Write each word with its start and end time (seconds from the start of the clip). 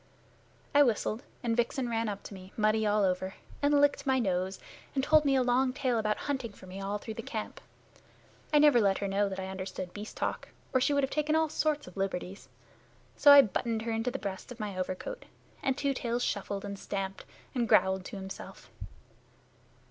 I 0.73 0.81
whistled, 0.81 1.21
and 1.43 1.55
Vixen 1.55 1.87
ran 1.87 2.09
up 2.09 2.23
to 2.23 2.33
me, 2.33 2.51
muddy 2.57 2.87
all 2.87 3.03
over, 3.03 3.35
and 3.61 3.79
licked 3.79 4.07
my 4.07 4.17
nose, 4.17 4.59
and 4.95 5.03
told 5.03 5.25
me 5.25 5.35
a 5.35 5.43
long 5.43 5.73
tale 5.73 5.99
about 5.99 6.17
hunting 6.25 6.53
for 6.53 6.65
me 6.65 6.81
all 6.81 6.97
through 6.97 7.13
the 7.13 7.21
camp. 7.21 7.61
I 8.51 8.57
never 8.57 8.81
let 8.81 8.97
her 8.97 9.07
know 9.07 9.29
that 9.29 9.39
I 9.39 9.45
understood 9.49 9.93
beast 9.93 10.17
talk, 10.17 10.47
or 10.73 10.81
she 10.81 10.91
would 10.91 11.03
have 11.03 11.11
taken 11.11 11.35
all 11.35 11.49
sorts 11.49 11.85
of 11.85 11.97
liberties. 11.97 12.49
So 13.15 13.31
I 13.31 13.43
buttoned 13.43 13.83
her 13.83 13.91
into 13.91 14.09
the 14.09 14.17
breast 14.17 14.51
of 14.51 14.59
my 14.59 14.75
overcoat, 14.75 15.25
and 15.61 15.77
Two 15.77 15.93
Tails 15.93 16.23
shuffled 16.23 16.65
and 16.65 16.79
stamped 16.79 17.23
and 17.53 17.69
growled 17.69 18.03
to 18.05 18.15
himself. 18.15 18.71